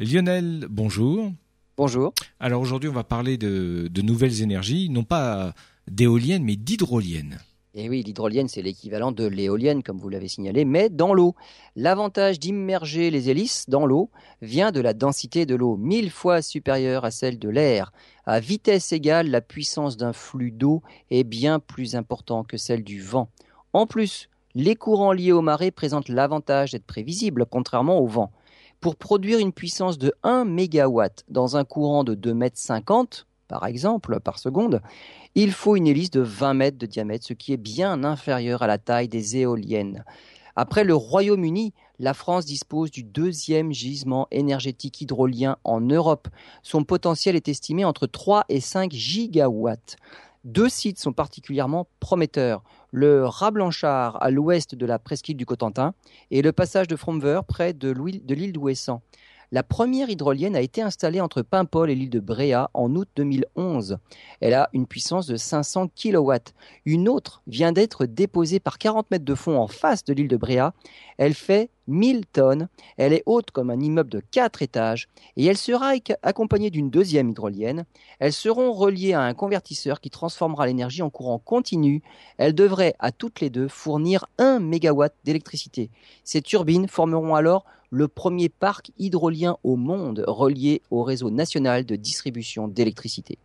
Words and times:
Lionel, 0.00 0.66
bonjour. 0.70 1.30
Bonjour. 1.76 2.14
Alors 2.40 2.62
aujourd'hui, 2.62 2.88
on 2.88 2.94
va 2.94 3.04
parler 3.04 3.36
de, 3.36 3.86
de 3.90 4.00
nouvelles 4.00 4.40
énergies, 4.40 4.88
non 4.88 5.04
pas 5.04 5.52
d'éoliennes, 5.90 6.42
mais 6.42 6.56
d'hydroliennes. 6.56 7.36
Et 7.74 7.86
oui, 7.90 8.02
l'hydrolienne, 8.02 8.48
c'est 8.48 8.62
l'équivalent 8.62 9.12
de 9.12 9.26
l'éolienne, 9.26 9.82
comme 9.82 9.98
vous 9.98 10.08
l'avez 10.08 10.28
signalé, 10.28 10.64
mais 10.64 10.88
dans 10.88 11.12
l'eau. 11.12 11.34
L'avantage 11.76 12.38
d'immerger 12.38 13.10
les 13.10 13.28
hélices 13.28 13.66
dans 13.68 13.84
l'eau 13.84 14.08
vient 14.40 14.72
de 14.72 14.80
la 14.80 14.94
densité 14.94 15.44
de 15.44 15.54
l'eau, 15.54 15.76
mille 15.76 16.10
fois 16.10 16.40
supérieure 16.40 17.04
à 17.04 17.10
celle 17.10 17.38
de 17.38 17.50
l'air. 17.50 17.92
À 18.24 18.40
vitesse 18.40 18.92
égale, 18.92 19.28
la 19.28 19.42
puissance 19.42 19.98
d'un 19.98 20.14
flux 20.14 20.50
d'eau 20.50 20.80
est 21.10 21.24
bien 21.24 21.60
plus 21.60 21.94
importante 21.94 22.46
que 22.46 22.56
celle 22.56 22.84
du 22.84 23.02
vent. 23.02 23.28
En 23.74 23.86
plus, 23.86 24.30
les 24.54 24.76
courants 24.76 25.12
liés 25.12 25.32
aux 25.32 25.42
marées 25.42 25.70
présentent 25.70 26.08
l'avantage 26.08 26.72
d'être 26.72 26.86
prévisibles, 26.86 27.44
contrairement 27.44 27.98
au 27.98 28.06
vent. 28.06 28.32
Pour 28.80 28.96
produire 28.96 29.38
une 29.38 29.52
puissance 29.52 29.98
de 29.98 30.14
1 30.22 30.46
MW 30.46 31.02
dans 31.28 31.58
un 31.58 31.64
courant 31.64 32.02
de 32.02 32.14
2 32.14 32.32
mètres 32.32 32.56
50, 32.58 33.26
par 33.46 33.66
exemple, 33.66 34.20
par 34.20 34.38
seconde, 34.38 34.80
il 35.34 35.52
faut 35.52 35.76
une 35.76 35.86
hélice 35.86 36.10
de 36.10 36.22
20 36.22 36.54
mètres 36.54 36.78
de 36.78 36.86
diamètre, 36.86 37.26
ce 37.26 37.34
qui 37.34 37.52
est 37.52 37.58
bien 37.58 38.04
inférieur 38.04 38.62
à 38.62 38.66
la 38.66 38.78
taille 38.78 39.08
des 39.08 39.36
éoliennes. 39.36 40.02
Après 40.56 40.84
le 40.84 40.94
Royaume-Uni, 40.94 41.74
la 41.98 42.14
France 42.14 42.46
dispose 42.46 42.90
du 42.90 43.02
deuxième 43.04 43.70
gisement 43.70 44.28
énergétique 44.30 45.02
hydrolien 45.02 45.58
en 45.62 45.82
Europe. 45.82 46.28
Son 46.62 46.82
potentiel 46.82 47.36
est 47.36 47.48
estimé 47.48 47.84
entre 47.84 48.06
3 48.06 48.46
et 48.48 48.60
5 48.60 48.92
gigawatts. 48.92 49.96
Deux 50.44 50.70
sites 50.70 50.98
sont 50.98 51.12
particulièrement 51.12 51.86
prometteurs. 52.00 52.62
Le 52.92 53.24
Rat 53.24 53.52
Blanchard 53.52 54.20
à 54.20 54.30
l'ouest 54.30 54.74
de 54.74 54.84
la 54.84 54.98
presqu'île 54.98 55.36
du 55.36 55.46
Cotentin 55.46 55.94
et 56.32 56.42
le 56.42 56.50
passage 56.50 56.88
de 56.88 56.96
Fromver 56.96 57.42
près 57.46 57.72
de 57.72 57.90
l'île 57.92 58.52
d'Ouessant. 58.52 59.02
La 59.52 59.62
première 59.64 60.10
hydrolienne 60.10 60.54
a 60.54 60.60
été 60.60 60.80
installée 60.80 61.20
entre 61.20 61.42
Paimpol 61.42 61.90
et 61.90 61.94
l'île 61.96 62.10
de 62.10 62.20
Bréa 62.20 62.70
en 62.72 62.94
août 62.94 63.08
2011. 63.16 63.98
Elle 64.40 64.54
a 64.54 64.68
une 64.72 64.86
puissance 64.86 65.26
de 65.26 65.36
500 65.36 65.88
kW. 65.88 66.32
Une 66.84 67.08
autre 67.08 67.42
vient 67.48 67.72
d'être 67.72 68.06
déposée 68.06 68.60
par 68.60 68.78
40 68.78 69.10
mètres 69.10 69.24
de 69.24 69.34
fond 69.34 69.56
en 69.56 69.66
face 69.66 70.04
de 70.04 70.12
l'île 70.12 70.28
de 70.28 70.36
Bréa. 70.36 70.72
Elle 71.18 71.34
fait 71.34 71.70
1000 71.90 72.26
tonnes. 72.26 72.68
Elle 72.96 73.12
est 73.12 73.22
haute 73.26 73.50
comme 73.50 73.70
un 73.70 73.80
immeuble 73.80 74.10
de 74.10 74.22
4 74.30 74.62
étages 74.62 75.08
et 75.36 75.44
elle 75.44 75.56
sera 75.56 75.92
accompagnée 76.22 76.70
d'une 76.70 76.90
deuxième 76.90 77.30
hydrolienne. 77.30 77.84
Elles 78.18 78.32
seront 78.32 78.72
reliées 78.72 79.12
à 79.12 79.22
un 79.22 79.34
convertisseur 79.34 80.00
qui 80.00 80.10
transformera 80.10 80.66
l'énergie 80.66 81.02
en 81.02 81.10
courant 81.10 81.38
continu. 81.38 82.02
Elles 82.38 82.54
devraient 82.54 82.94
à 82.98 83.12
toutes 83.12 83.40
les 83.40 83.50
deux 83.50 83.68
fournir 83.68 84.26
1 84.38 84.60
MW 84.60 85.06
d'électricité. 85.24 85.90
Ces 86.24 86.40
turbines 86.40 86.88
formeront 86.88 87.34
alors 87.34 87.64
le 87.90 88.06
premier 88.08 88.48
parc 88.48 88.92
hydrolien 88.98 89.56
au 89.64 89.76
monde 89.76 90.24
relié 90.26 90.80
au 90.90 91.02
réseau 91.02 91.30
national 91.30 91.84
de 91.84 91.96
distribution 91.96 92.68
d'électricité. 92.68 93.38